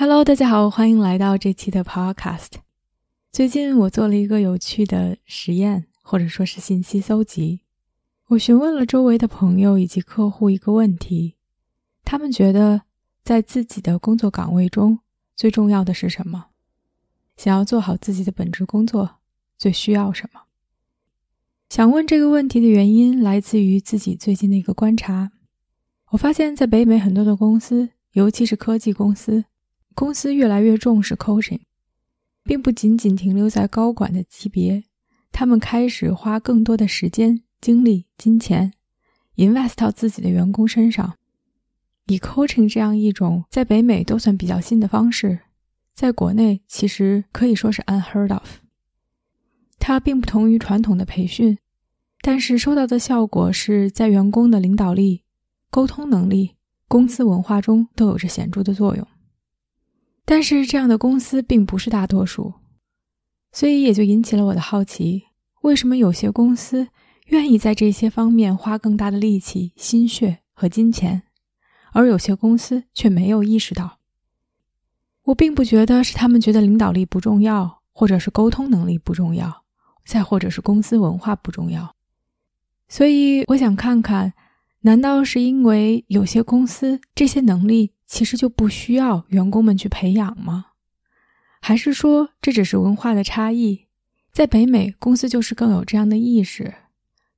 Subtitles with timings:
[0.00, 2.52] Hello，大家好，欢迎来到这期的 Podcast。
[3.32, 7.62] 最近我做了一个有趣的实验，或者说是信息搜集。
[8.28, 11.34] 我询问了周围的朋友以及客户一个问题：
[12.04, 12.82] 他们觉得
[13.24, 15.00] 在自己的工作岗位中
[15.34, 16.46] 最重要的是什么？
[17.36, 19.16] 想要做好自己的本职工作，
[19.58, 20.42] 最需要什么？
[21.68, 25.32] 想问这个问题的原因来自于自己最近的一个观察。
[26.10, 29.46] 我发现，在北美很多的公司，尤其是科技公司。
[29.98, 31.58] 公司越来越重视 coaching，
[32.44, 34.84] 并不仅仅停留在高管的级别，
[35.32, 38.72] 他们开始花更多的时间、精力、金钱
[39.34, 41.16] ，invest 到自己的员工身上。
[42.06, 45.40] 以 coaching 这样一种在北美都算比较新的方式，
[45.96, 48.58] 在国内其实可以说是 unheard of。
[49.80, 51.58] 它并不同于传统的培训，
[52.20, 55.24] 但是收到的效果是在员工的领导力、
[55.72, 56.54] 沟通能力、
[56.86, 59.04] 公司文化中都有着显著的作用。
[60.30, 62.52] 但是这样的公司并不是大多数，
[63.50, 65.22] 所以也就引起了我的好奇：
[65.62, 66.88] 为什么有些公司
[67.28, 71.22] 愿意在这些方面花更大的力气、心血和金钱，
[71.94, 74.00] 而有些公司却没有意识到？
[75.22, 79.64] 我并不觉得是他们觉得领导力不重要，或者是沟通能力不重要，
[80.04, 81.96] 再或者是公司文化不重要。
[82.86, 84.34] 所以我想看看，
[84.82, 87.92] 难道是因为有些公司这些能力？
[88.08, 90.72] 其实就不需要员工们去培养吗？
[91.60, 93.86] 还是说这只是文化的差异？
[94.32, 96.72] 在北美，公司就是更有这样的意识；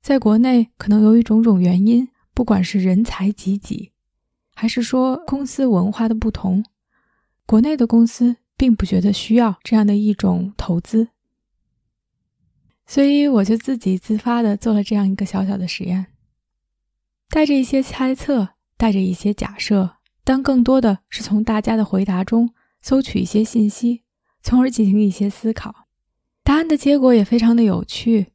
[0.00, 3.90] 在国内，可能由于种种原因，不管是人才济济，
[4.54, 6.64] 还是说公司文化的不同，
[7.46, 11.08] 国内的公司并不觉得需要这样的一种投资。
[12.86, 16.06] 所以，我就自己自发的做了这样一个小小的实验，
[17.28, 19.96] 带着一些猜测，带着一些假设。
[20.24, 24.02] 但更多的是从大家的回答中搜取一些信息，
[24.42, 25.86] 从而进行一些思考。
[26.42, 28.28] 答案的结果也非常的有趣，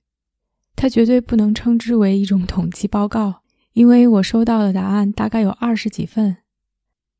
[0.75, 3.41] 它绝对不能称之为一种统计报告，
[3.73, 6.37] 因为我收到的答案大概有二十几份。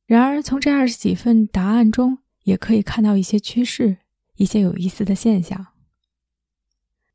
[0.05, 3.97] 然而，从这二十几份答案中，也可以看到一些趋势，
[4.35, 5.67] 一些有意思的现象。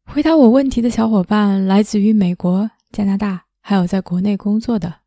[0.05, 5.00] 回答我问题的小伙伴来自于美国、加拿大，还有在国内工作的。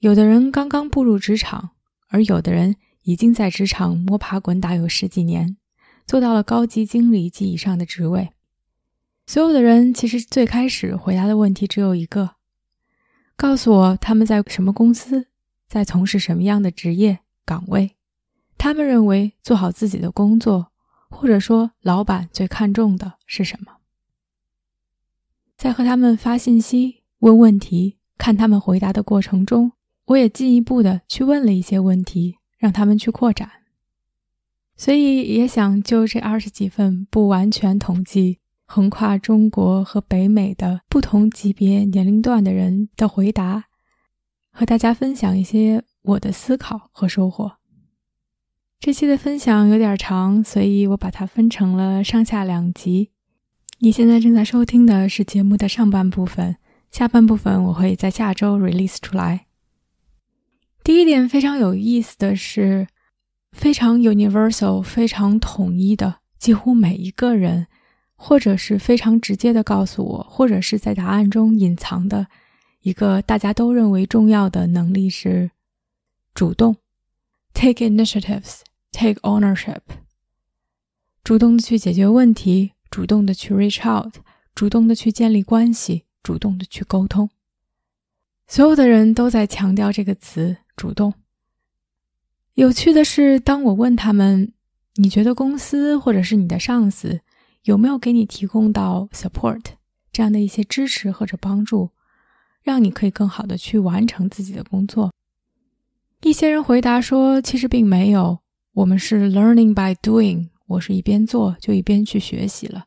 [0.00, 1.72] 有的人刚刚步入职场，
[2.08, 5.58] 而有的人已经在职场摸爬滚打有十几年，
[6.06, 8.30] 做到了高级经理及以上的职位。
[9.26, 12.36] 所有的人其实最开始回答的问题只有一个：
[13.36, 15.26] 告诉我他们在什么公司，
[15.68, 17.94] 在从事什么样的职业岗位。
[18.56, 20.72] 他们认为做好自己的工作，
[21.10, 23.76] 或者说老板最看重的是什么。
[25.58, 29.72] 在和他们发信息、问问题、看他们回答的过程中。
[30.06, 33.48] 我也进一步的去问了一些问题，让他们去扩展，
[34.76, 43.66] 所以也想就这二十几份不完全统计、横跨中国和北美的不同级别年龄段的人的回答，
[44.50, 47.52] 和大家分享一些我的思考和收获。
[48.80, 53.10] 这期的分享有点长，所以我把它分成了上下两集。
[53.80, 56.56] 你现在正在收听的是节目的上半部分，
[56.90, 59.46] 下半部分我会在下周 release 出来。
[60.82, 62.88] 第一点非常有意思的是，
[63.52, 67.66] 非常 universal、非常统一的，几乎每一个人，
[68.16, 72.26] 或者是非常直接的告诉我，或者是在答案中隐藏的
[72.80, 75.50] 一个大家都认为重要的能力是
[76.34, 76.76] 主动
[77.52, 78.60] ，take initiatives,
[78.90, 79.80] take ownership，
[81.22, 84.14] 主动的去解决问题，主动的去 reach out，
[84.54, 87.28] 主动的去建立关系，主动的去沟通。
[88.48, 90.56] 所有的人都在强调这个词。
[90.80, 91.12] 主动。
[92.54, 94.54] 有趣的是，当我问他们
[94.96, 97.20] ：“你觉得公司或者是你的上司
[97.64, 99.60] 有没有给你提供到 support
[100.10, 101.90] 这样的一些支持或者帮助，
[102.62, 105.12] 让你可以更好的去完成自己的工作？”
[106.22, 108.38] 一些人回答说：“其实并没有，
[108.72, 112.86] 我们是 learning by doing，我是一边做就一边去学习了，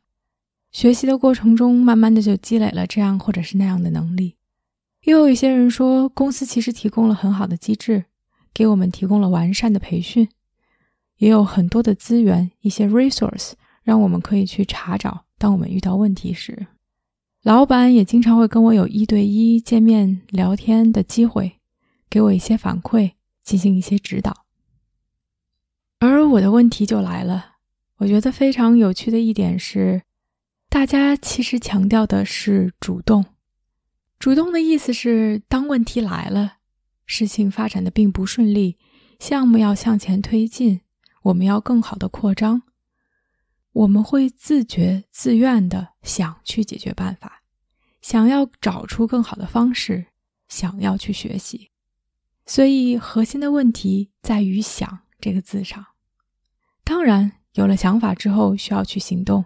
[0.72, 4.36] 学习的过程中慢慢的就积累了这样或者是那样的能力。”
[5.04, 8.06] 又有一些人说，公司其实提供了很好的机制，
[8.54, 10.28] 给我们提供了完善的培训。
[11.18, 13.52] 也有很多的资源，一些 resource，
[13.82, 15.26] 让我们可以去查找。
[15.36, 16.66] 当我们遇到问题时，
[17.42, 21.60] 老板也经常会跟我有一对一见面聊天的机会，
[22.08, 23.12] 给我一些反馈，
[23.42, 24.46] 进行一些指导。
[25.98, 27.56] 而我的问题就来了，
[27.98, 30.02] 我觉得非常有趣的一点是，
[30.70, 33.24] 大家其实强调的是主动。
[34.18, 36.58] 主动的意思是，当问题来了，
[37.04, 38.78] 事情发展的并不顺利，
[39.18, 40.80] 项目要向前推进，
[41.24, 42.62] 我们要更好的扩张。
[43.72, 47.42] 我们会自觉自愿的想去解决办法，
[48.00, 50.06] 想要找出更好的方式，
[50.48, 51.70] 想要去学习。
[52.46, 55.84] 所以核心的问题在于“想”这个字上。
[56.84, 59.44] 当然，有了想法之后，需要去行动。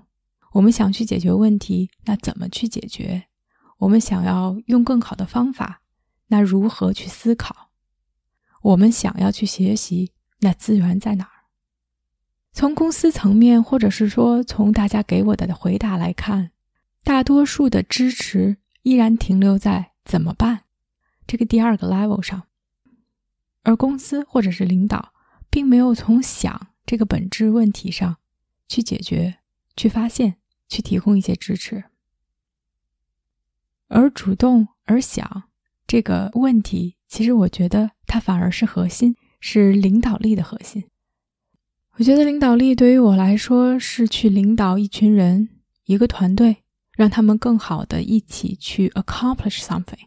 [0.53, 3.28] 我们想去解决问题，那怎么去解决？
[3.79, 5.83] 我们想要用更好的方法，
[6.27, 7.71] 那如何去思考？
[8.63, 11.31] 我们想要去学习，那资源在哪儿？
[12.53, 16.51] 从公司层面，或者是说从大家给我的回答来看，
[17.05, 20.65] 大多数的支持依然停留在怎么办
[21.27, 22.49] 这个第二个 level 上，
[23.63, 25.13] 而公司或者是领导
[25.49, 28.17] 并没有从想这个本质问题上
[28.67, 29.39] 去解决、
[29.77, 30.39] 去发现、
[30.69, 31.85] 去提供一些支持，
[33.89, 35.45] 而主动而想
[35.87, 40.85] 这个问题，其实我觉得它反而是核心，是领导力的核心。
[41.97, 45.49] 我觉得领导力对于我来说是去领导一群人、
[45.87, 46.59] 一个团队，
[46.95, 50.07] 让他们更好的一起去 accomplish something，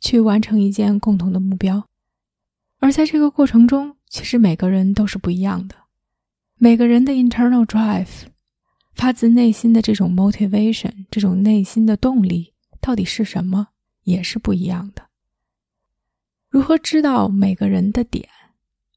[0.00, 1.86] 去完成一件共同的目标。
[2.78, 5.74] 而在这个过程中，其实每个人都是不一样的，
[6.56, 8.22] 每个人的 internal drive，
[8.94, 12.49] 发自内心的这种 motivation，这种内心的动力
[12.80, 13.68] 到底是什么，
[14.04, 15.08] 也是不一样的。
[16.48, 18.28] 如何知道每个人的点，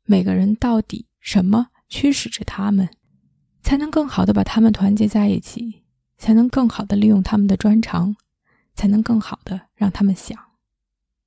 [0.05, 1.67] 每个人到底什么？
[1.89, 2.89] 驱使着他们，
[3.61, 5.83] 才能更好的把他们团结在一起，
[6.17, 8.15] 才能更好的利用他们的专长，
[8.73, 10.35] 才能更好的让他们想。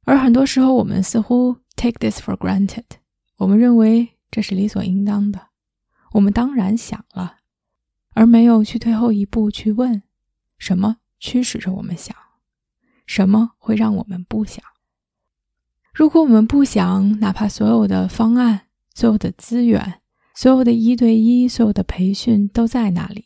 [0.03, 2.83] 而很多时候，我们似乎 take this for granted，
[3.37, 5.51] 我们认为这是理所应当的，
[6.11, 7.37] 我们当然想了，
[8.15, 10.03] 而没有去退后一步去问：
[10.59, 12.17] 什么驱使着我们想？
[13.07, 14.63] 什么会让我们不想？
[15.95, 18.63] 如果我们不想，哪怕所有的方案、
[18.95, 20.01] 所有的资源，
[20.35, 23.25] 所有的一对一，所有的培训都在那里，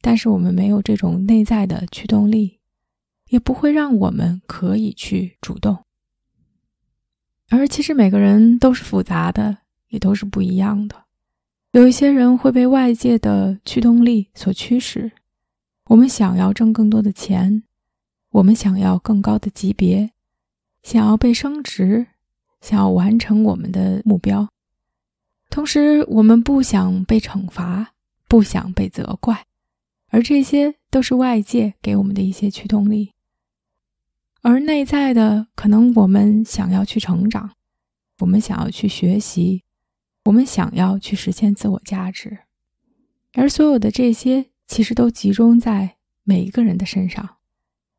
[0.00, 2.60] 但是我们没有这种内在的驱动力，
[3.28, 5.84] 也不会让我们可以去主动。
[7.50, 9.58] 而其实每个人都是复杂的，
[9.88, 11.04] 也都是不一样的。
[11.72, 15.12] 有一些人会被外界的驱动力所驱使，
[15.86, 17.62] 我们想要挣更多的钱，
[18.34, 20.10] 我们想要更高的级别，
[20.82, 22.08] 想要被升职，
[22.60, 24.48] 想要完成我们的目标。
[25.50, 27.94] 同时，我们不想被惩罚，
[28.26, 29.46] 不想被责怪，
[30.08, 33.12] 而这些都是外界给我们的一些驱动力。
[34.42, 37.52] 而内在的，可能我们想要去成长，
[38.18, 39.62] 我们想要去学习，
[40.24, 42.38] 我们想要去实现自我价值。
[43.34, 45.94] 而所有的这些，其实都集中在
[46.24, 47.36] 每一个人的身上，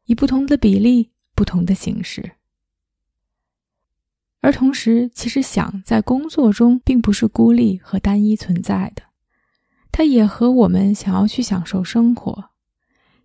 [0.05, 2.33] 以不同的比例、不同的形式。
[4.41, 9.03] 而同时，其实想在工作中并不是孤立和单一存在的，
[9.91, 12.51] 它也和我们想要去享受生活、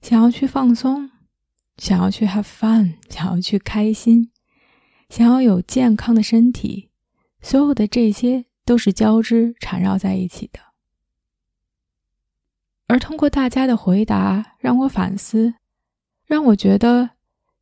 [0.00, 1.10] 想要去放松、
[1.76, 4.30] 想要去 have fun、想要去开心、
[5.10, 6.88] 想要有健康的身体，
[7.42, 10.60] 所有的这些都是交织缠绕在一起的。
[12.86, 15.54] 而通过大家的回答，让我反思，
[16.30, 17.10] 让我觉得，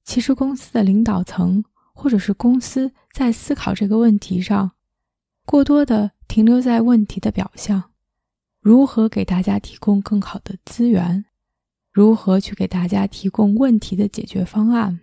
[0.04, 1.64] 其实公司的领导层。
[2.00, 4.70] 或者是公司在思考这个问题上，
[5.44, 7.90] 过多的停留在问题的表象，
[8.60, 11.24] 如何给大家提供更好的资源，
[11.90, 15.00] 如何去给大家提供问题的解决方案，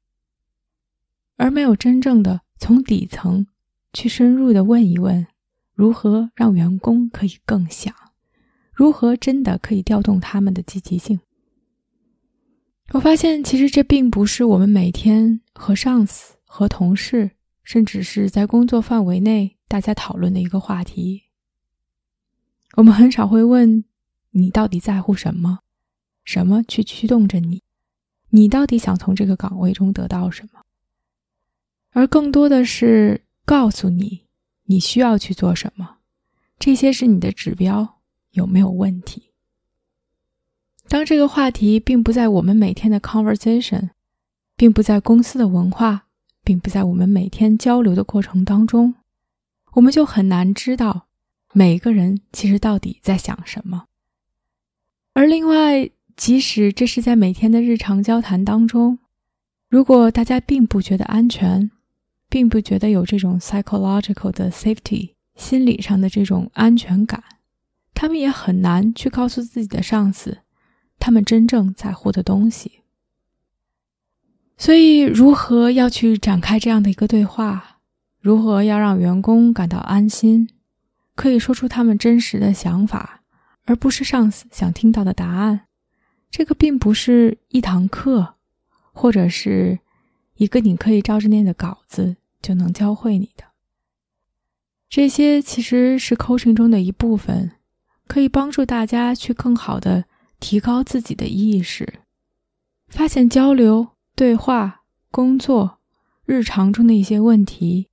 [1.36, 3.46] 而没有真正的从底层
[3.92, 5.28] 去深入的问一问，
[5.74, 7.94] 如何让员工可以更想，
[8.72, 11.20] 如何真的可以调动他们的积极性。
[12.92, 16.36] 我发现，其实这并不是我们每天和上司。
[16.58, 17.32] 和同事，
[17.66, 21.24] 甚至是在工作范围内，大家讨论的一个话题。
[22.78, 23.84] 我们很少会问
[24.32, 25.60] 你到底在乎什么，
[26.24, 27.62] 什么去驱动着你，
[28.30, 30.62] 你到底想从这个岗位中得到什么，
[31.92, 34.28] 而更多的是告诉你
[34.64, 35.98] 你需要去做什么，
[36.58, 38.00] 这些是你的指标
[38.32, 39.34] 有没有问题。
[40.96, 43.90] 当这个话题并不在我们每天的 conversation，
[44.56, 46.04] 并不在公司的文化。
[46.42, 48.96] 并不在我们每天交流的过程当中，
[49.74, 51.08] 我们就很难知道
[51.52, 53.88] 每个人其实到底在想什么。
[55.14, 59.00] 而另外，即使这是在每天的日常交谈当中，
[59.68, 61.70] 如果大家并不觉得安全，
[62.30, 67.22] 并不觉得有这种 psychological 的 safety 心理上的这种安全感，
[67.94, 70.38] 他们也很难去告诉自己的上司，
[71.06, 72.82] 他们真正在乎的东西。
[74.58, 77.78] 所以，如何要去展开这样的一个对话？
[78.20, 80.50] 如何要让员工感到安心，
[81.14, 83.22] 可以说出他们真实的想法，
[83.66, 85.68] 而不是上司想听到的答案？
[86.32, 88.38] 这个并不是一堂课，
[88.92, 89.78] 或者是
[90.38, 93.44] 一个你可以照着念的稿子就能教会你的。
[94.90, 97.52] 这些其实是 coaching 中的一部分，
[98.08, 100.06] 可以帮助大家去更好的
[100.40, 102.02] 提高自己的意识，
[102.88, 103.90] 发现交流。
[104.18, 105.80] 对话、工作、
[106.26, 107.90] 日常中的一些问题，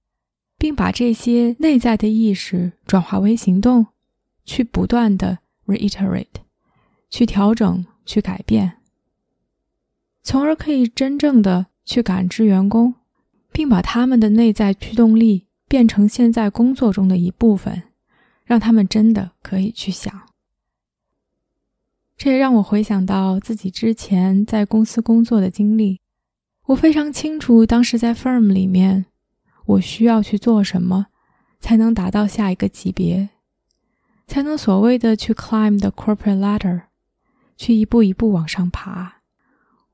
[0.56, 3.88] 并把这些内在的意识转化为行动，
[4.44, 6.26] 去不断的 reiterate，
[7.10, 8.74] 去调整、去改变，
[10.22, 12.94] 从而可以真正的去感知员工，
[13.50, 17.82] 并把他们的内在驱动力变成现在工作中的一部分，
[18.44, 20.28] 让他们真的可以去想。
[22.16, 26.00] 这也让我回想到自己之前在公司工作的经历。
[26.66, 29.06] 我非常清楚，当时在 firm 里面，
[29.66, 31.06] 我需要去做什么，
[31.58, 33.30] 才能达到下一个级别，
[34.28, 36.82] 才能所谓的去 climb the corporate ladder，
[37.56, 39.22] 去一步一步往上爬。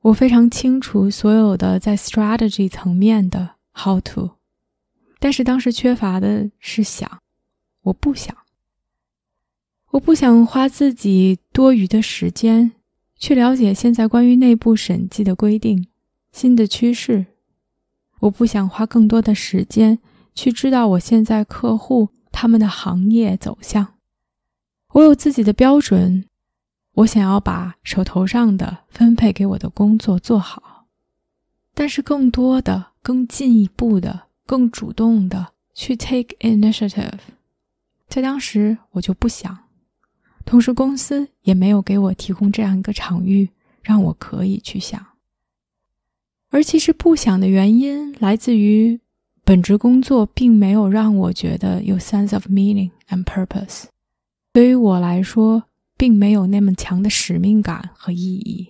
[0.01, 4.29] 我非常清楚所有的在 strategy 层面的 how to，
[5.19, 7.19] 但是当时缺乏的是想，
[7.81, 8.33] 我不想，
[9.91, 12.73] 我不想花自己多余的时间
[13.17, 15.87] 去了解现在关于内部审计的规定。
[16.31, 17.25] 新的趋势，
[18.19, 19.97] 我不想花更多的时间
[20.35, 23.95] 去知道我现在客户他们的行业走向。
[24.93, 26.25] 我有自己的标准，
[26.93, 30.85] 我想要把手头上的分配给我的工作做好。
[31.73, 37.19] 但是更多的、更进一步的、更主动的去 take initiative，
[38.07, 39.57] 在当时我就不想，
[40.49, 43.47] 同时公司也没有给我提供这样一个场域，
[43.83, 45.05] 让我可以去想。
[46.49, 48.99] 而其实不想的原因来自于，
[49.43, 53.83] 本职工作并没有让我觉得有 sense of meaning and purpose。
[54.51, 55.65] 对于我来说，
[55.95, 58.69] 并没有那么强的使命感和意义。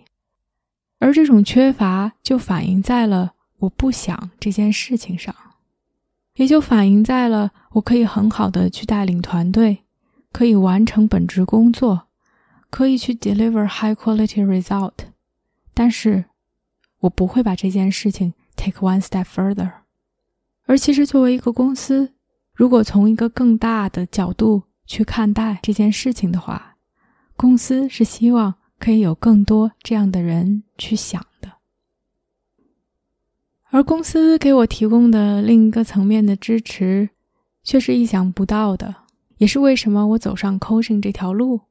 [0.99, 5.33] 而这种缺乏就反映在了我不想这件事情上，
[6.35, 9.85] 也就反映在了我可以很好的去带领团队，
[10.31, 12.07] 可以完成本职工作，
[12.69, 14.93] 可以去 deliver high quality result，
[15.73, 16.25] 但是。
[17.01, 19.71] 我不会把这件事情 take one step further，
[20.65, 22.13] 而其实作为一个公司，
[22.53, 26.75] 如果从一个更大的角度去看待这件事情的话，
[27.37, 31.53] 公司是希望可以有更多这样的人去想的。
[33.69, 37.11] 而公司给我提供的另一个层面的支持，
[37.63, 38.93] 却是意想不到的，
[39.39, 41.61] 也是为什么我走上 coaching 这条路，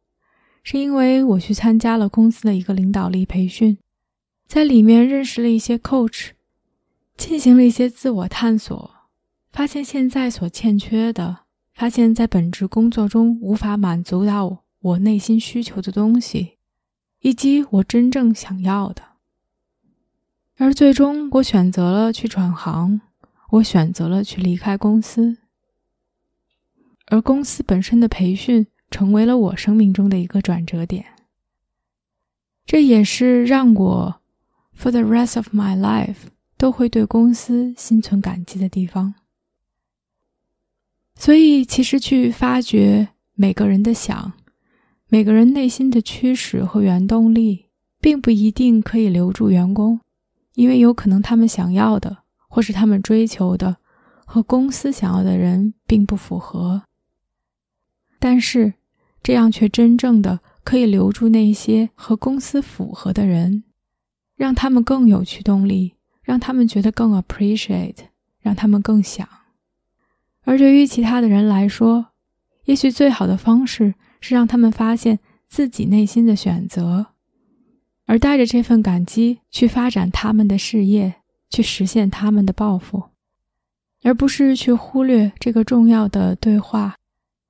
[0.62, 3.78] 是因为我去参加了公司的一个领导力培训。
[4.46, 6.30] 在里面认识了一些 coach，
[7.16, 8.90] 进行了一些自我探索，
[9.52, 11.40] 发现现在所欠缺的，
[11.74, 16.56] 发现在本职工作中无法满足到我内心需求的东西，
[17.20, 19.02] 以及我真正想要的。
[20.56, 23.00] 而最终，我选择了去转行，
[23.50, 25.36] 我选择了去离开公司，
[27.10, 31.04] 而公司本身的培训成为了我生命中的一个转折点。
[32.64, 34.20] 这也是让我。
[34.80, 39.14] For the rest of my life，都会对公司心存感激的地方。
[41.16, 44.34] 所以，其实去发掘每个人的想，
[45.08, 47.66] 每个人内心的驱使和原动力，
[48.00, 49.98] 并不一定可以留住员工，
[50.54, 53.78] 因为有可能他们想要的，或是他们追求的，
[54.24, 56.84] 和公司想要的人并不符合。
[58.18, 58.74] 但是，
[59.22, 63.64] 这样却真正的可以留住那些和公司符合的人。
[64.36, 67.96] 让他们更有驱动力，让他们觉得更 appreciate，
[68.40, 69.28] 让他们更想。
[70.44, 72.06] 而对于其他的人来说，
[72.66, 77.06] 也许最好的方式是让他们发现自己内心的选择，
[78.06, 81.16] 而带着这份感激去发展他们的事业，
[81.50, 83.02] 去实现他们的抱负，
[84.04, 86.94] 而不是去忽略这个重要的对话，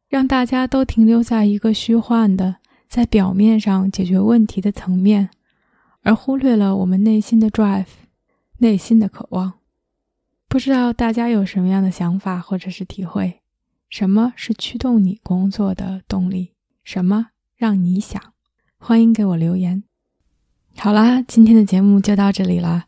[0.08, 2.56] 让大家都停留在一个虚幻的，
[2.88, 5.30] 在表面上解决问题的层面。
[6.02, 7.86] 而忽略了我们内心的 drive，
[8.58, 9.54] 内心的渴望。
[10.48, 13.40] 不知道大家有什么样的想法或者是体会？
[13.90, 16.52] 什么是驱动你工作的动力？
[16.82, 18.22] 什么让你想？
[18.78, 19.82] 欢迎给我留言。
[20.78, 22.86] 好啦，今天的节目就到这里啦，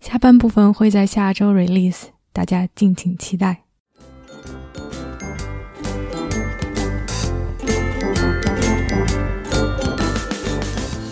[0.00, 3.69] 下半部分会在下周 release，大家敬请期待。